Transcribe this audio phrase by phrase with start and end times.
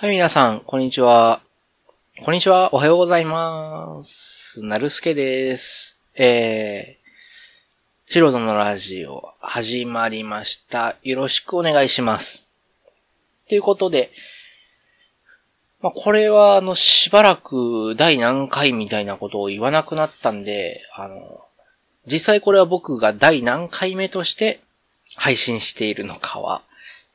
[0.00, 1.40] はい、皆さん、こんにちは。
[2.24, 4.64] こんにちは、おはようございます。
[4.64, 5.98] なるすけです。
[6.14, 10.94] えー、シロドのラジオ、始まりました。
[11.02, 12.46] よろしくお願いします。
[13.48, 14.12] ということで、
[15.80, 21.44] まあ、これは、あの、しばらく第何回みたいなことを言わなくなったんで、あの、
[22.06, 24.60] 実際これは僕が第何回目として
[25.16, 26.62] 配信しているのかは、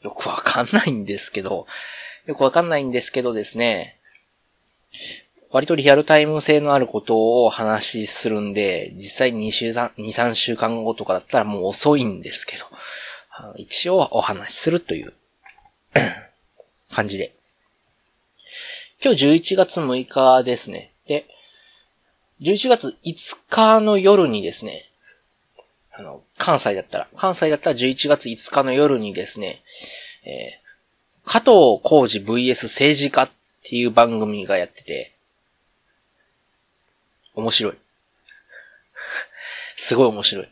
[0.01, 1.65] よくわかんないんですけど、
[2.25, 3.97] よくわかんないんですけどですね、
[5.51, 12.65] 割とリアルタイム性のあることをお話しするんで、実際2週3、2、3週間後とかだったらもう遅いんですけど、
[13.57, 15.13] 一応お話しするという
[16.91, 17.33] 感じで。
[19.03, 20.91] 今日11月6日ですね。
[21.07, 21.25] で、
[22.41, 24.89] 11月5日の夜にですね、
[25.91, 29.61] あの、関西だったら、関西だったら11月5日の夜にですね、
[30.25, 30.62] え
[31.25, 33.31] 加藤浩二 VS 政治家っ
[33.63, 35.13] ていう番組がやってて、
[37.33, 37.73] 面白い。
[39.77, 40.49] すごい面白い。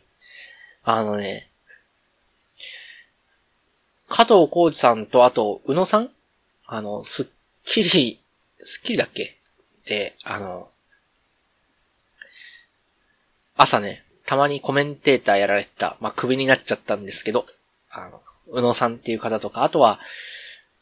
[0.84, 1.48] あのね、
[4.08, 6.10] 加藤浩二さんとあと、宇野さん？
[6.66, 7.28] あの、スッ
[7.64, 8.18] キリ、
[8.62, 9.36] スッキリだっけ？
[9.86, 10.70] で、あの、
[13.56, 17.46] 朝ね、たまにコメンテーターやられてた、まあ、首になっちゃったんですけど、
[17.90, 20.00] あの、宇野さんっていう方とか、あとは、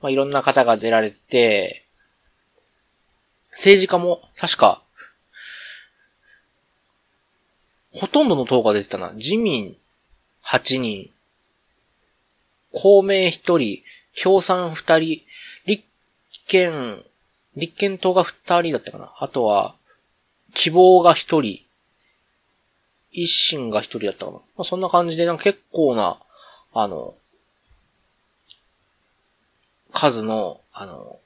[0.01, 1.84] まあ、いろんな方が出られて、
[3.51, 4.83] 政治家も、確か、
[7.93, 9.12] ほとんどの党が出てたな。
[9.12, 9.77] 自民
[10.45, 11.11] 8人、
[12.73, 13.83] 公明1人、
[14.21, 15.23] 共産2人、
[15.67, 15.84] 立
[16.47, 17.05] 憲、
[17.56, 19.12] 立憲党が2人だったかな。
[19.19, 19.75] あとは、
[20.55, 21.61] 希望が1人、
[23.12, 24.39] 一心が1人だったかな。
[24.39, 26.19] まあ、そんな感じで、なんか結構な、
[26.73, 27.15] あの、
[30.01, 31.19] 数の、あの、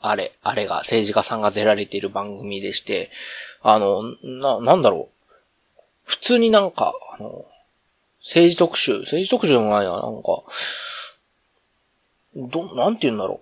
[0.00, 3.10] あれ、あれが、政治家さんが出られている番組でして、
[3.60, 5.80] あの、な、なんだろう。
[6.04, 7.44] 普通になんか、あの、
[8.20, 10.44] 政治特集、政治特集でもないな、なんか、
[12.36, 13.40] ど、なんて言うんだろ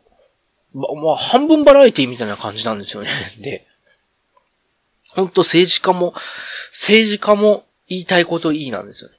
[0.74, 0.78] う。
[0.78, 3.10] ま、まあ、半分バラエティみたいな感じなんですよね。
[3.40, 3.66] で、
[5.10, 6.14] 本当政治家も、
[6.72, 9.16] 政治家も言いたいこといいなんですよね。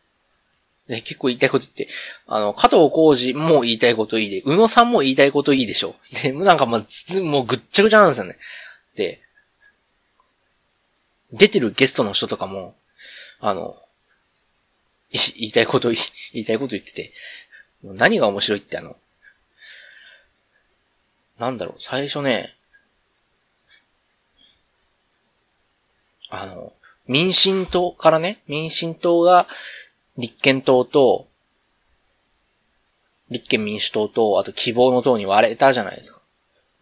[0.87, 1.89] ね、結構言いたいこと言って、
[2.27, 5.95] あの、加藤浩二も言いたいこといいで、宇野さんも言いたいこといいでしょ。
[6.23, 8.37] で、なんかまあ、もうぐっちゃぐちゃなんですよね。
[8.95, 9.21] で、
[11.33, 12.75] 出てるゲストの人とかも、
[13.39, 13.77] あの、
[15.11, 15.97] 言いたいこと、言
[16.33, 17.13] いたいこと言ってて、
[17.83, 18.95] 何が面白いってあの、
[21.37, 22.53] なんだろう、最初ね、
[26.29, 26.73] あの、
[27.07, 29.47] 民進党からね、民進党が、
[30.17, 31.27] 立憲党と、
[33.29, 36.21] 立憲民主党と、あと希望の党に割れたじゃないですか。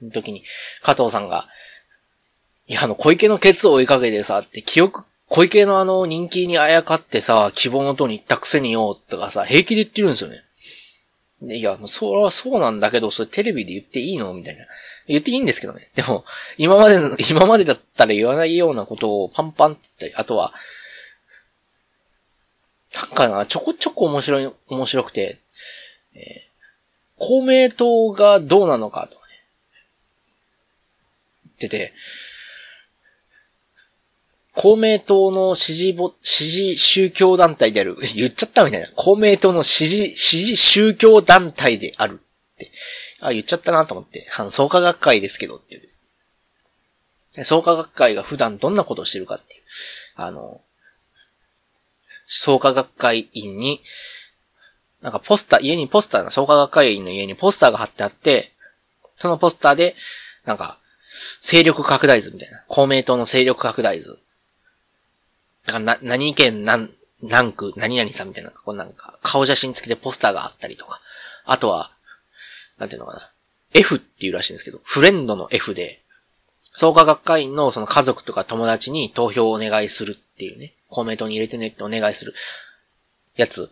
[0.01, 0.43] の時に、
[0.81, 1.47] 加藤さんが、
[2.67, 10.41] いや、あの、小池のケツを追いかけてさ、って記憶、小池のあの、人気にあやかってさ、希望の党に行ったくせによ、とかさ、平気で言ってるんですよね。
[11.57, 14.33] いや、もうそれはそうなんだけど、それテレビで言っていいの？
[14.33, 14.65] みたいな。
[15.07, 15.91] 言っていいんですけどね。
[15.93, 16.25] でも、
[16.57, 20.53] 今までの、今までだったら言わないようなことをパンパンって言ったり、あとは、
[22.93, 25.39] なんかな、ちょこちょこ面白い、面白くて、
[26.13, 26.55] えー
[27.17, 29.33] 公明党がどうなのかとかね。
[31.45, 31.93] 言ってて、
[34.53, 37.97] 公明党の支持ぼ、支持宗教団体である。
[38.15, 38.89] 言っちゃったみたいな。
[38.95, 42.71] 公明党の支持、支持宗教団体であるって。
[43.19, 44.29] あ、言っちゃったなと思って。
[44.37, 45.77] あの、創価学会ですけどってい
[47.37, 47.43] う。
[47.43, 49.61] 創価学会が普段どんなことをしてるかっていう。
[50.15, 50.61] あの、
[52.27, 53.81] 創価学会員に、
[55.01, 58.51] なんかポスター、家にポスターが、創価学会員の家にポスターが貼ってあって、
[59.17, 59.95] そのポスターで、
[60.45, 60.77] なんか、
[61.41, 62.63] 勢力拡大図みたいな。
[62.67, 64.19] 公明党の勢力拡大図。
[65.67, 66.91] なんかな、何県何、
[67.21, 71.01] 何区、何々さんみたいな、こうなんか、顔写真付きでポスターがあったりとか。
[71.45, 71.91] あとは、
[72.77, 73.31] なんていうのかな。
[73.73, 76.01] F っていうらしいんですけど、フレンドの F で、
[76.71, 80.73] 創価学会員のその家族とか友達に投票をお願いするっていうね。
[80.89, 82.33] 公明党に入れてねってお願いする
[83.37, 83.71] やつ。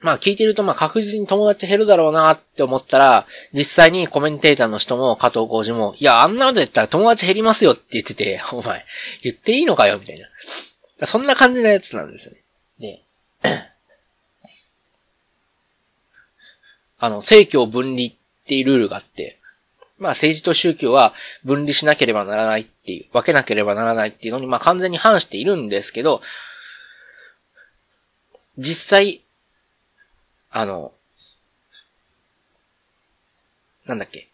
[0.00, 8.84] まあ聞いてるとまあ確実に友達減るだろうなって思ったら、実際にコメンテーターの人も加藤浩二も、いや、あんなの言ったら友達減りますよって言ってて、お前、
[9.22, 11.06] 言っていいのかよみたいな。
[11.06, 12.40] そんな感じのやつなんですよね。
[12.80, 13.02] で、
[16.98, 18.12] あの、政教分離っ
[18.46, 19.38] ていうルールがあって、
[20.02, 21.14] まあ政治と宗教は
[21.44, 26.20] 分離しなければならないっていう、分けなければならないっていうのにまあ完全に反しているんですけど、
[28.58, 29.22] 実際、
[30.50, 30.92] あの、
[33.86, 34.28] なんだっけ、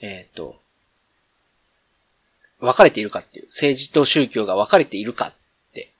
[0.00, 0.60] えっ、ー、と、
[2.60, 5.34] 分かれているかっていう、政治と宗教が分かれているかっ
[5.74, 5.90] て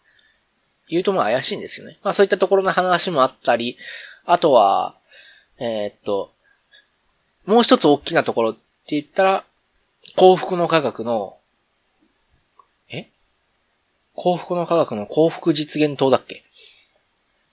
[0.88, 1.98] 言うとまあ怪しいんですよね。
[2.04, 3.76] まあそういったところの話もあったり、
[4.24, 4.94] あとは、
[5.58, 6.32] えー、っと、
[7.46, 9.44] もう一つ大きなところって言ったら、
[10.16, 11.36] 幸福の科学の、
[12.90, 13.08] え？
[14.14, 16.44] 幸福の科学の幸福実現党だっけ？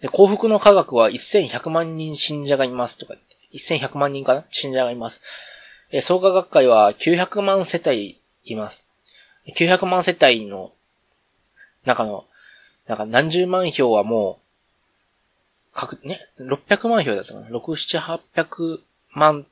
[0.01, 3.21] で、幸福の科学は1100万人信者がいますとか言
[3.61, 4.45] って、1100万人かな？
[4.49, 5.21] 信者がいます。
[5.91, 8.87] え創価学会は900万世帯います。
[9.55, 10.71] 900万世帯の
[11.85, 12.25] 中の、
[12.87, 14.39] なんか何十万票はも
[15.71, 18.79] う、かく、ね、600万票だったかな ?6、7、800
[19.13, 19.45] 万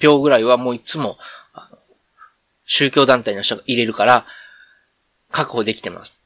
[0.00, 1.18] 票ぐらいはもういつも、
[2.64, 4.26] 宗教団体の人が入れるから、
[5.30, 6.18] 確保できてます。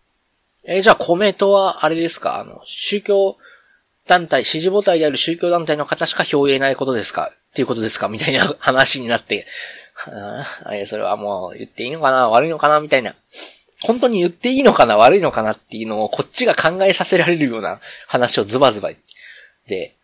[0.64, 2.38] えー、じゃあ公明党はあれですか？
[2.38, 3.36] あの、宗教
[4.06, 7.30] 団体、支持母体である宗教団体の方しか票を入れないことですか？
[7.32, 8.08] っていうことですか？
[8.08, 9.46] みたいな話になって、
[10.06, 12.28] ああ、それはもう言っていいのかな？
[12.28, 12.80] 悪いのかな？
[12.80, 13.14] みたいな。
[13.82, 14.96] 本当に言っていいのかな？
[14.96, 15.52] 悪いのかな？
[15.52, 18.90] っていうのをこっちが考えさせられるような話をズバズバ
[19.66, 19.94] で、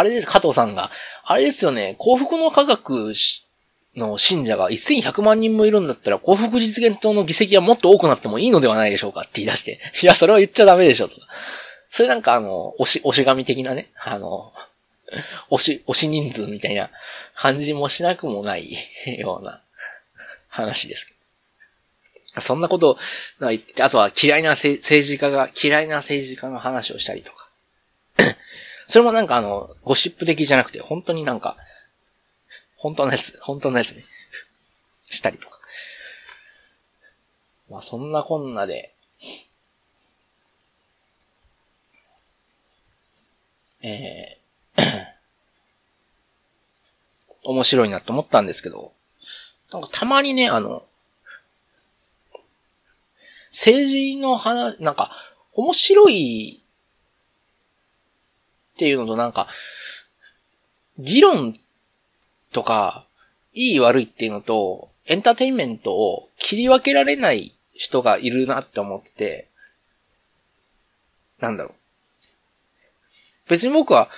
[0.00, 0.90] あれです、加藤さんが、
[1.24, 3.12] あれですよね、幸福の科学
[3.96, 11.26] の信者が1100万人もいるんだったら幸福実現党の議席はもっと多くなってもいいのではないでしょうかって言い出して、 いや、それは言っちゃダメでしょとか。
[11.90, 14.54] それなんかあの、押し、押し紙的なね、あの、
[15.50, 16.90] 押し、押し人数みたいな
[17.34, 18.74] 感じもしなくもない
[19.18, 19.60] ような
[20.48, 21.14] 話です。
[22.40, 22.96] そんなこと
[23.40, 27.50] 言って、あとは嫌いな政治家が、嫌いな政治家の話をしたりとか。
[28.90, 31.56] それもなんかあの、ゴシップ的じゃなくて、本当になんか、
[32.74, 34.04] 本当のやつ、本当のやつね。
[35.08, 35.60] したりとか。
[37.70, 38.92] まあそんなこんなで、
[43.82, 44.40] え
[47.44, 48.92] 面白いなと思ったんですけど、
[49.70, 50.84] なんかたまにね、あの、
[53.50, 55.12] 政治の話、なんか、
[55.52, 56.64] 面白い
[58.80, 59.46] っていうのとなんか、
[60.98, 61.54] 議論
[62.50, 63.04] とか、
[63.52, 69.48] いい悪いっていうのと、エンターテインメントを切り分けられない人がいるなって思って、
[71.40, 73.50] なんだろう。
[73.50, 74.08] 別に僕は、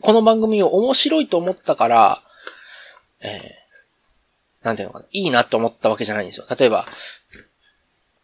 [0.00, 2.22] この番組を面白いと思ったから、
[3.20, 6.46] えー、なんていうのかな、いいなって思ったわけじゃないんですよ。
[6.58, 6.86] 例えば、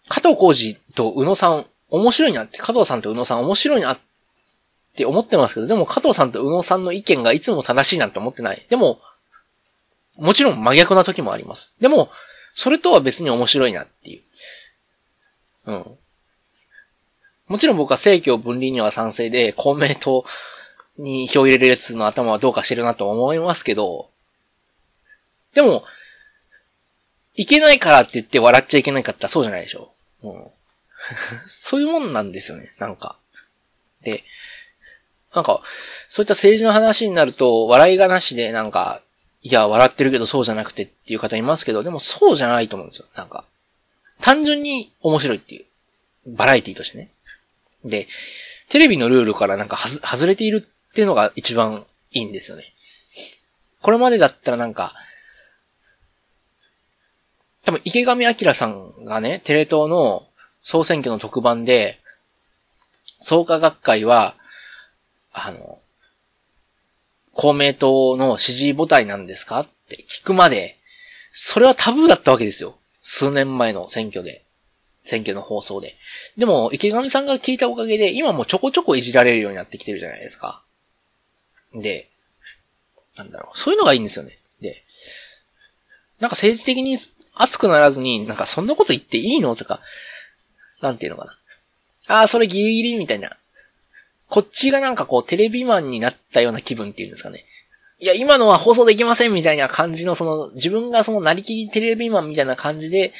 [0.08, 3.98] 加藤浩二と宇野さん、面白いなって、加藤さんと宇野さん面白いなっ
[4.96, 8.66] って思ってますけど、でも加藤さんと宇野さんの意見がいつも正しいなんて思ってない。
[8.70, 8.98] でも、
[10.16, 11.74] もちろん真逆な時もあります。
[11.82, 12.08] でも、
[12.54, 14.22] それとは別に面白いなっていう。
[15.66, 15.98] うん。
[17.48, 20.24] もちろん僕は政教分離には賛成で、公明党
[20.96, 24.08] に票入れるやつの頭はどうかしてるなと思いますけど、
[25.52, 25.84] でも、
[27.34, 29.92] いけないからって言って笑っちゃいけないかったらそうじゃないでしょ。
[30.22, 30.50] うん。
[31.46, 33.18] そういうもんなんですよね、なんか。
[34.00, 34.24] で、
[35.36, 35.60] なんか、
[36.08, 39.02] そういった政治の話になると、笑いがなしで、なんか、
[39.42, 43.06] いや、笑ってるけどそうじゃなくてっていう方いますけど、でもそうじゃないと思うんですよ。
[43.14, 43.44] なんか、
[44.18, 45.66] 単純に面白いっていう。
[46.28, 47.10] バラエティとしてね。
[47.84, 48.08] で、
[48.70, 52.64] テレビのルールからなんかはず、外れているっていうのが一番いいんですよね。
[53.82, 54.94] これまでだったらなんか、
[57.66, 60.26] 多分池上彰さんがね、テレ東の
[60.62, 62.00] 総選挙の特番で、
[63.20, 64.34] 創価学会は、
[65.38, 65.78] あの、
[67.34, 70.78] 公明党の支持母体なんですかって聞くまで、
[71.32, 72.78] それはタブーだったわけですよ。
[73.02, 74.42] 数年前の選挙で。
[75.04, 75.94] 選挙の放送で。
[76.38, 80.64] でも、池上さんが聞いたおかげで、今もちょこちょこいじられるようになってきてるじゃないですか。
[81.74, 82.08] で、
[83.14, 84.38] なんだろう、そういうのがいいんですよね。
[84.62, 84.82] で、
[86.18, 86.96] なんか政治的に
[87.34, 89.80] 熱くならずに、なんかそんなこと言っていいのとか、
[90.80, 91.38] なんていうのかな。
[92.08, 93.36] ああ、それギリギリみたいな。
[94.28, 97.44] こっちがなんかこうテレビマンになったような気分っていうんですかね。
[97.98, 103.14] いや、今のは放送できませんみたいな感じのその、自分がそのなりきりテレビマンみたいな感じで、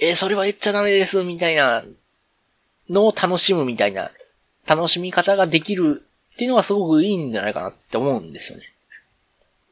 [0.00, 1.84] えー、それは言っちゃダメです、みたいな
[2.88, 4.10] のを楽しむみたいな、
[4.66, 6.02] 楽しみ方ができる
[6.34, 8.64] っていうのがすごくいいんじゃないかなって思うんですよね。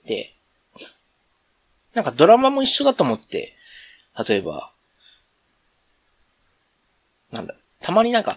[0.06, 0.33] で、
[1.95, 3.56] なんかドラマも一緒だと思って、
[4.28, 4.73] 例えば、
[7.33, 8.37] なんだ、たまになんか、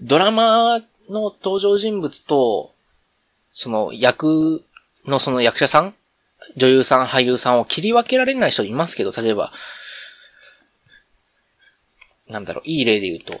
[0.00, 2.72] ドラマの登場人物と、
[3.52, 4.64] その役
[5.06, 5.94] のその役者さん
[6.56, 9.52] 女優さん、俳優さんを切り分けられない人いますけど、例えば、
[12.28, 13.40] なんだろう、いい例で言うと、えっ、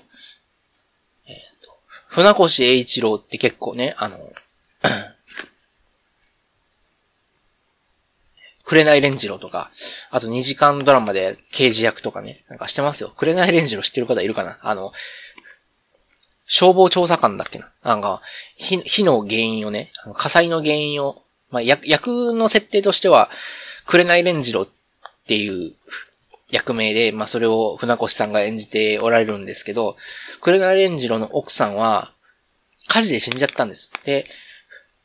[1.64, 1.76] と、
[2.08, 4.18] 船越英一郎って結構ね、あの、
[8.64, 9.70] 紅レンジロとか、
[10.10, 13.12] あと2時間ドラマで刑事役とかね、なんかしてますよ。
[13.14, 14.58] 紅レンジロ知ってる方いるかな？
[14.62, 14.92] あの、
[16.46, 17.70] 消防調査官だっけな？
[17.82, 18.20] なんか、
[18.56, 23.30] 火、の原因をね、火災の原因を、まあ、役、役の設定としては、
[23.86, 24.68] 紅レンジロっ
[25.26, 25.72] ていう
[26.50, 29.96] 役名で、まあ、それを船越さんが演じておられるんですけど、
[30.40, 32.12] 紅レンジロの奥さんは、
[32.88, 33.90] 火事で死んじゃったんです。
[34.04, 34.26] で、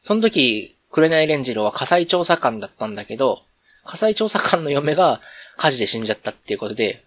[0.03, 3.43] その時、紅レンジロは火災調査官だったんだけど、
[3.85, 5.21] 火災調査官の嫁が
[5.55, 7.03] 火事で死んじゃったっていうことで、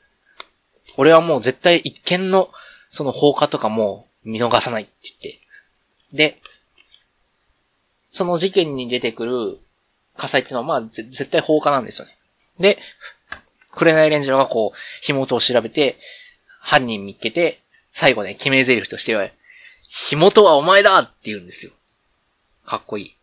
[0.96, 2.50] 俺はもう絶対一件の
[2.90, 5.40] その放火とかも見逃さないって言って。
[6.12, 6.42] で、
[8.12, 9.58] その事件に出てくる
[10.16, 12.16] 火災っていうのはまあ絶対放火なんですよね。
[12.60, 12.78] で、
[13.72, 15.98] 紅レンジロがこう、火元を調べて、
[16.60, 17.60] 犯人見っけて、
[17.92, 19.28] 最後ね、決め台詞としては、
[19.88, 21.72] 火元はお前だって言うんですよ。
[22.66, 23.16] かっこいい。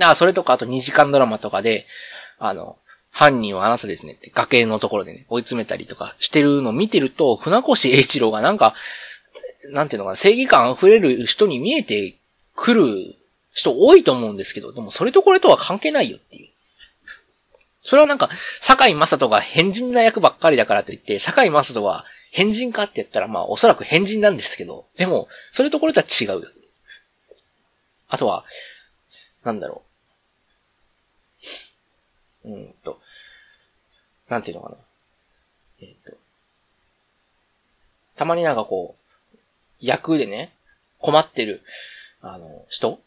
[0.00, 1.86] あ、それとか、あと2時間ドラマとかで、
[2.38, 2.78] あの、
[3.10, 8.74] 犯人はあなたですねって崖のところでね、追い詰めたりとかしてるのを見てると、船越英一郎がなんか、
[9.70, 12.16] なんていうのかな、正義感溢れる人に見えて
[12.54, 13.16] くる
[13.52, 16.48] 人多いと思うんですけど、でもそれとこれとは関係ないよっていう。
[17.84, 26.48] それはなんか、坂井正人が変人な役ばっかりだからといって、坂井正人は変人かって言ったら、まあおそらく変人なんですけど、でも、それとこれとは違うよ。
[28.08, 28.44] あとは、
[29.44, 29.82] なんだろ
[32.44, 32.48] う。
[32.48, 33.00] うんと、
[34.28, 34.76] なんていうのかな。
[35.80, 36.16] えっ、と、
[38.16, 39.01] たまになんかこう、
[39.82, 40.52] 役でね、
[40.98, 41.62] 困ってる、
[42.20, 43.00] あの、人？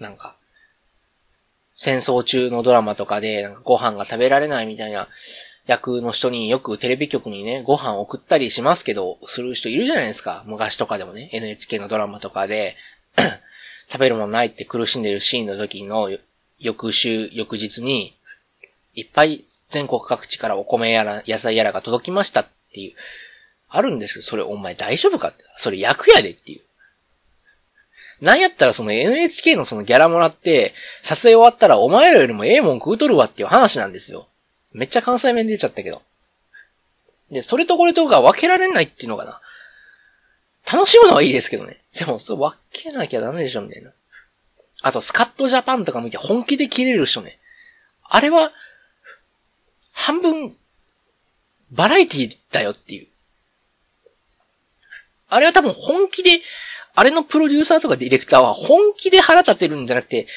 [0.00, 0.36] なんか、
[1.76, 5.08] 戦争中のドラマとかで、なんかご飯が食べられないみたいな
[5.66, 10.44] 役の人によくテレビ局にね、ご飯送ったりしますけど、する人いるじゃないですか。
[10.46, 12.76] 昔とかでもね、NHK のドラマとかで
[13.88, 16.10] 食べるものないって苦しんでるシーンの時の
[16.58, 18.14] 翌週、翌日に、
[18.94, 22.94] いっぱい全国各地からお米やら野菜やらが届きましたっていう、
[23.76, 24.22] あるんですよ。
[24.22, 25.44] それお前大丈夫かって。
[25.56, 26.60] それ役やでっていう。
[28.20, 34.28] なんやったらその NHK のそのギャラもらって、撮影終わったらお前らよりもええもん食うとるわっていう話なんですよ。
[34.72, 36.02] めっちゃ関西弁出ちゃったけど。
[37.30, 39.40] で、それとこれとが分けられないっていうのかな。
[40.72, 41.80] 楽しむのはいいですけどね。
[41.98, 43.92] でも、そう分けなきゃダメでしょ、みたいな。
[44.82, 47.38] あと、スカットジャパンとか見て本気で切れる人ね。
[48.04, 48.52] あれは、
[49.92, 50.56] 半分、
[51.70, 53.08] バラエティだよっていう。
[55.34, 56.40] あれは多分本気で
[56.94, 60.28] あれのプロデューサーとかディレクターは本気で腹立てるんじゃなくて、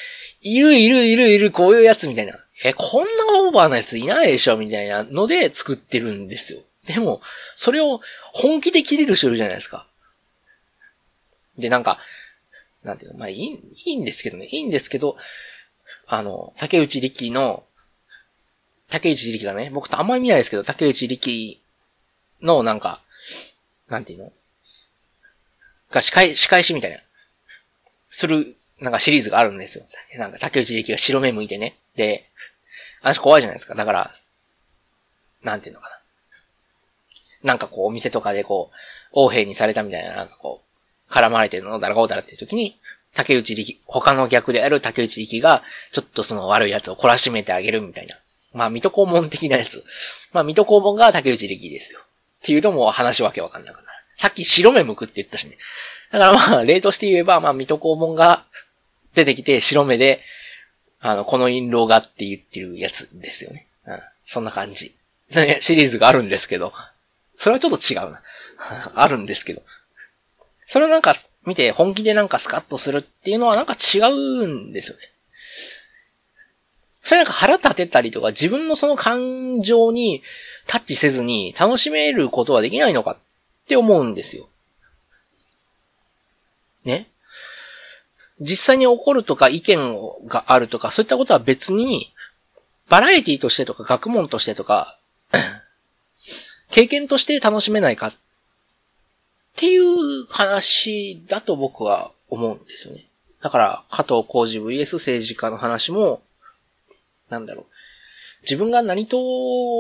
[0.42, 2.34] いるいるいるいるこういうやつみたいな。
[2.63, 6.62] え、こんなオーバーなやついないでしょみたいなので作ってるんですよ。
[6.88, 7.22] でも、
[7.54, 8.01] それを
[8.34, 9.86] 本気で切れる人いるじゃないですか。
[11.60, 12.00] で、なんか、
[12.84, 14.48] なんていうの、まあいい、いいんですけどね。
[14.48, 15.16] いいんですけど、
[16.08, 17.63] あの、竹内力の、
[18.89, 21.62] 竹内力がね、僕とあんまり見ないですけど、竹内力
[22.42, 23.01] のなんか、
[23.89, 24.32] なんていうの？
[25.91, 26.98] が仕返仕返しみたいな、
[28.10, 29.86] する、なんかシリーズがあるんですよ。
[30.17, 31.75] なんか竹内力が白目向いてね。
[31.96, 32.29] で、
[33.01, 33.75] 話怖いじゃないですか。
[33.75, 34.12] だから、
[35.44, 35.98] なんていうのかな。
[37.44, 38.75] なんかこうお店とかでこう、
[39.12, 40.62] 王兵にされたみたいな、なんかこ
[41.10, 42.77] う、絡まれてるのだらこうだらっていう時に、
[43.13, 48.15] 竹内力、他の逆である竹内力が、ちょっとその悪い奴を懲らしめてあげるみたいな。
[48.53, 49.84] まあ、水戸黄門的なやつ。
[50.34, 52.01] まあ、水戸黄門が竹内力ですよ。
[52.01, 52.03] っ
[52.44, 53.87] ていうともう話わけわかんなくなる。
[54.17, 55.57] さっき白目向くって言ったしね。
[56.12, 58.45] だからまあ、例として言えば、まあ、水戸黄門が
[59.13, 60.21] 出てきて白目で、
[61.00, 63.67] あの、この印籠がって言ってるやつですよね。
[63.86, 64.00] うん。
[64.25, 64.95] そんな感じ。
[65.59, 66.74] シリーズがあるんですけど。
[67.38, 68.21] それはちょっと違うな。
[68.95, 69.62] あるんですけど。
[70.65, 75.03] それをなんか見て本気でなんかスカッとするっていうのはなんか違うんですよね。
[77.01, 80.24] それなんか腹立てたりとか自分のその感情に
[80.65, 83.17] タッチせずに楽しめることはできないのか
[83.67, 84.47] って思うんですよ。
[86.86, 87.07] ね？
[88.39, 89.77] 実際に起こるとか意見
[90.25, 92.13] があるとかそういったことは別に
[92.88, 94.97] バラエティとしてとか学問としてとか
[96.71, 98.13] 経験として楽しめないかっ
[99.55, 103.05] ていう話だと僕は思うんですよね。
[103.41, 106.21] だから、加藤浩二 VS 政治家の話も、
[107.29, 107.65] なんだろう。
[108.43, 109.17] 自分が何と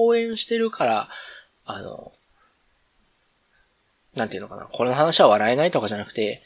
[0.05, 1.09] 応援してるから、
[1.65, 2.11] あの、
[4.17, 4.65] なんていうのかな。
[4.65, 6.43] これの話は笑えないとかじゃなくて、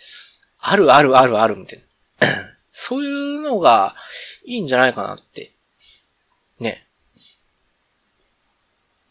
[0.60, 1.80] あるあるあるあるみたい
[2.20, 2.28] な。
[2.72, 3.96] そういうのが
[4.46, 5.52] いいんじゃないかなって、
[6.60, 6.86] ね。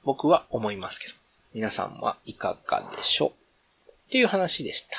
[0.04, 1.14] 僕は思いますけど。
[1.52, 3.30] 皆さんはいかがでしょう？
[3.30, 4.98] っていう話でした。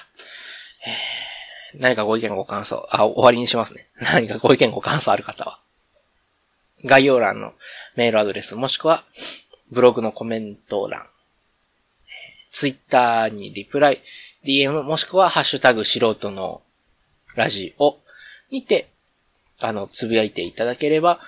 [0.86, 3.88] え、何かご意見ご感想、あ、終わりにしますね。
[4.14, 5.60] 何かご意見ご感想ある方は。
[6.84, 7.54] 概要欄の
[7.96, 9.04] メールアドレス、もしくは、
[9.70, 11.08] ブログのコメント欄、
[12.52, 14.02] ツイッターにリプライ、
[14.44, 16.62] DM もしくはハッシュタグ素人の
[17.36, 17.98] ラジオ
[18.50, 18.90] にて、
[19.60, 21.20] あの、つぶやいていただければ、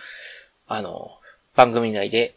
[0.68, 1.12] あの、
[1.56, 2.36] 番組内で、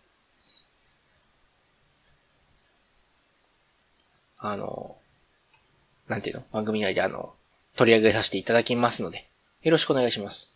[4.39, 4.97] あの、
[6.09, 6.45] なんていうの？
[6.53, 7.35] 番組内であの、
[7.77, 9.27] 取り上げさせていただきますので、
[9.63, 10.51] よろしくお願いします。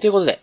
[0.00, 0.40] ということで、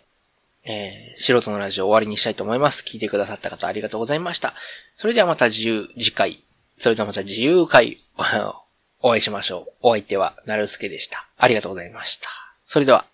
[0.64, 2.84] えー、素人のラジオ終わりにしたいと思います。
[2.86, 4.54] 聞いてくださった方ありがとうございました。
[4.96, 6.42] それではまた自由、次回、
[6.82, 7.98] それではまた自由会、
[9.02, 9.72] お会いしましょう。
[9.82, 11.28] お相手は、なるすけでした。
[11.38, 12.28] ありがとうございました。
[12.66, 13.04] それでは、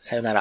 [0.00, 0.36] さよなら。